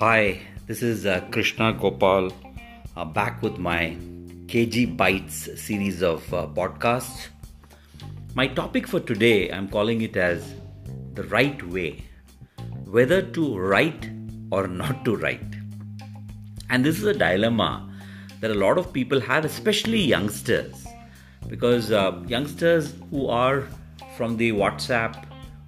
[0.00, 2.30] Hi, this is uh, Krishna Gopal
[2.96, 3.96] uh, back with my
[4.46, 7.26] KG Bites series of uh, podcasts.
[8.36, 10.54] My topic for today, I'm calling it as
[11.14, 12.04] the right way
[12.84, 14.08] whether to write
[14.52, 15.56] or not to write.
[16.70, 17.92] And this is a dilemma
[18.38, 20.86] that a lot of people have, especially youngsters,
[21.48, 23.66] because uh, youngsters who are
[24.16, 25.24] from the WhatsApp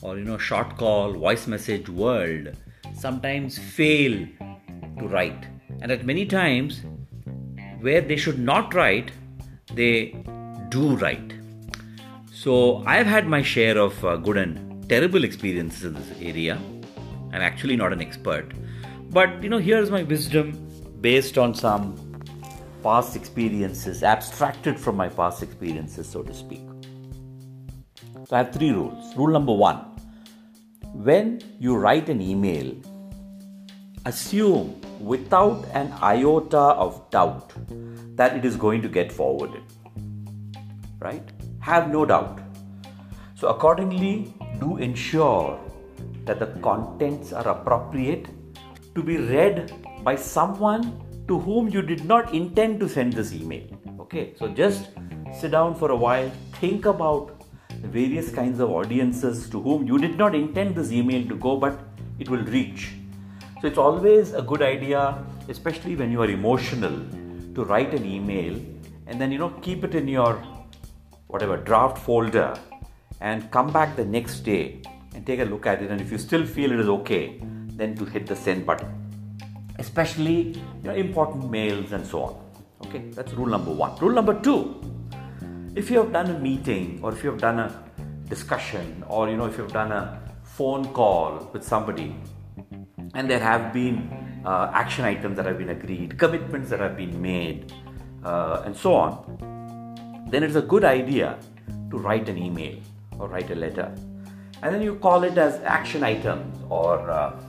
[0.00, 2.56] or you know short call voice message world
[3.04, 4.12] sometimes fail
[4.98, 5.46] to write.
[5.82, 6.82] And at many times,
[7.80, 9.10] where they should not write,
[9.74, 9.96] they
[10.70, 11.34] do write.
[12.32, 16.58] So I've had my share of uh, good and terrible experiences in this area.
[17.32, 18.52] I'm actually not an expert.
[19.10, 20.52] But you know, here's my wisdom
[21.02, 21.86] based on some
[22.82, 26.62] past experiences, abstracted from my past experiences, so to speak.
[28.26, 29.14] So I have three rules.
[29.14, 29.94] Rule number one
[30.94, 32.72] when you write an email,
[34.06, 37.52] assume without an iota of doubt
[38.16, 39.62] that it is going to get forwarded.
[40.98, 41.28] Right?
[41.60, 42.40] Have no doubt.
[43.34, 45.58] So, accordingly, do ensure
[46.24, 48.28] that the contents are appropriate
[48.94, 53.66] to be read by someone to whom you did not intend to send this email.
[54.00, 54.90] Okay, so just
[55.32, 56.30] sit down for a while,
[56.60, 57.44] think about
[57.82, 61.56] the various kinds of audiences to whom you did not intend this email to go,
[61.56, 61.78] but
[62.18, 62.92] it will reach.
[63.64, 66.92] So it's always a good idea, especially when you are emotional,
[67.54, 68.60] to write an email
[69.06, 70.34] and then you know keep it in your
[71.28, 72.54] whatever draft folder
[73.22, 74.82] and come back the next day
[75.14, 75.90] and take a look at it.
[75.90, 78.92] And if you still feel it is okay, then to hit the send button,
[79.78, 80.48] especially
[80.82, 82.86] you know important mails and so on.
[82.86, 83.96] Okay, that's rule number one.
[83.96, 84.78] Rule number two
[85.74, 87.72] if you have done a meeting or if you have done a
[88.28, 92.14] discussion or you know if you have done a phone call with somebody
[93.14, 93.98] and there have been
[94.44, 97.72] uh, action items that have been agreed commitments that have been made
[98.24, 101.38] uh, and so on then it's a good idea
[101.90, 102.76] to write an email
[103.18, 103.94] or write a letter
[104.62, 107.40] and then you call it as action items or uh,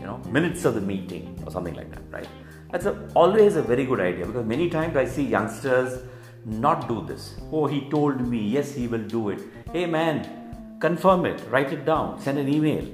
[0.00, 2.28] you know minutes of the meeting or something like that right
[2.70, 6.02] that's a, always a very good idea because many times i see youngsters
[6.44, 7.34] not do this.
[7.52, 9.40] Oh, he told me, yes, he will do it.
[9.72, 12.86] Hey, man, confirm it, write it down, send an email.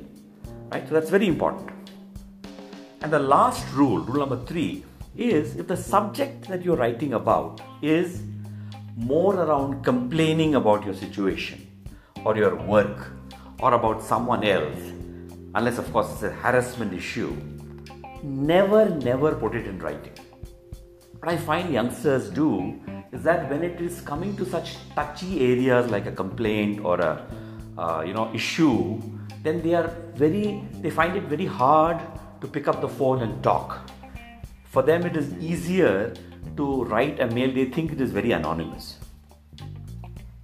[0.70, 0.86] Right?
[0.86, 1.70] So that's very important.
[3.00, 4.84] And the last rule, rule number three,
[5.16, 8.22] is if the subject that you're writing about is
[8.96, 11.64] more around complaining about your situation
[12.24, 13.12] or your work
[13.60, 14.78] or about someone else,
[15.54, 17.36] unless, of course, it's a harassment issue,
[18.24, 20.12] never, never put it in writing.
[21.20, 22.80] What I find youngsters do
[23.12, 27.24] is that when it is coming to such touchy areas like a complaint or a
[27.78, 29.00] uh, you know issue
[29.42, 32.00] then they are very they find it very hard
[32.40, 33.90] to pick up the phone and talk
[34.74, 36.14] for them it is easier
[36.56, 38.98] to write a mail they think it is very anonymous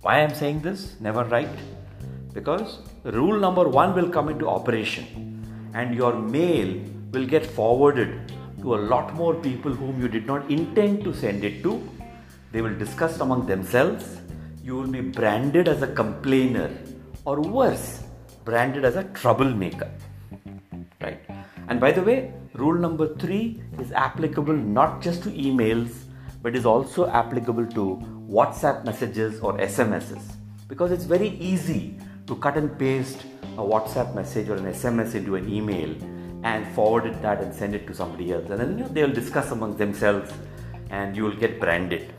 [0.02, 1.56] why i'm saying this never write
[2.38, 2.78] because
[3.18, 5.06] rule number 1 will come into operation
[5.74, 6.70] and your mail
[7.12, 11.44] will get forwarded to a lot more people whom you did not intend to send
[11.44, 11.74] it to
[12.54, 14.20] they will discuss among themselves.
[14.62, 16.70] You will be branded as a complainer,
[17.24, 18.04] or worse,
[18.44, 19.90] branded as a troublemaker.
[21.00, 21.18] Right?
[21.68, 26.04] And by the way, rule number three is applicable not just to emails,
[26.42, 27.84] but is also applicable to
[28.28, 30.22] WhatsApp messages or SMSs.
[30.68, 33.24] Because it's very easy to cut and paste
[33.56, 35.94] a WhatsApp message or an SMS into an email
[36.42, 38.48] and forward it that and send it to somebody else.
[38.50, 40.32] And then you know, they'll discuss among themselves
[40.90, 42.12] and you will get branded.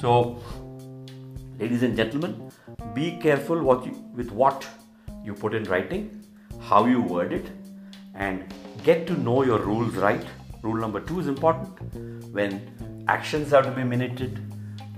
[0.00, 0.42] So,
[1.58, 2.50] ladies and gentlemen,
[2.94, 4.66] be careful what you, with what
[5.24, 6.24] you put in writing,
[6.60, 7.46] how you word it,
[8.20, 8.54] and
[8.84, 10.24] get to know your rules right.
[10.62, 14.38] Rule number two is important when actions have to be minuted,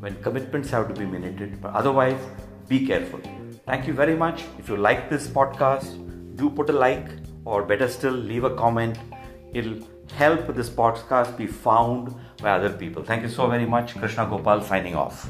[0.00, 2.20] when commitments have to be minuted, but otherwise,
[2.68, 3.20] be careful.
[3.64, 4.42] Thank you very much.
[4.58, 5.96] If you like this podcast,
[6.36, 7.06] do put a like,
[7.44, 8.98] or better still, leave a comment.
[9.54, 9.78] It'll
[10.16, 13.04] help this podcast be found by other people.
[13.04, 13.96] Thank you so very much.
[13.96, 15.28] Krishna Gopal signing off.